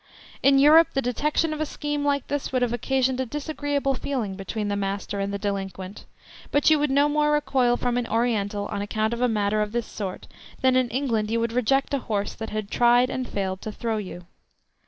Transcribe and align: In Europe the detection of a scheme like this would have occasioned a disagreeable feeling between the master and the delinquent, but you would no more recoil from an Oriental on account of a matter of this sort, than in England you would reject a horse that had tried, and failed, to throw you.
In 0.41 0.57
Europe 0.57 0.87
the 0.95 1.01
detection 1.03 1.53
of 1.53 1.61
a 1.61 1.65
scheme 1.67 2.03
like 2.03 2.27
this 2.27 2.51
would 2.51 2.63
have 2.63 2.73
occasioned 2.73 3.19
a 3.19 3.25
disagreeable 3.27 3.93
feeling 3.93 4.33
between 4.33 4.67
the 4.67 4.75
master 4.75 5.19
and 5.19 5.31
the 5.31 5.37
delinquent, 5.37 6.05
but 6.49 6.71
you 6.71 6.79
would 6.79 6.89
no 6.89 7.07
more 7.07 7.33
recoil 7.33 7.77
from 7.77 7.97
an 7.97 8.07
Oriental 8.07 8.65
on 8.69 8.81
account 8.81 9.13
of 9.13 9.21
a 9.21 9.27
matter 9.27 9.61
of 9.61 9.73
this 9.73 9.85
sort, 9.85 10.25
than 10.61 10.75
in 10.75 10.89
England 10.89 11.29
you 11.29 11.39
would 11.39 11.53
reject 11.53 11.93
a 11.93 11.99
horse 11.99 12.33
that 12.33 12.49
had 12.49 12.71
tried, 12.71 13.11
and 13.11 13.29
failed, 13.29 13.61
to 13.61 13.71
throw 13.71 13.97
you. 13.97 14.25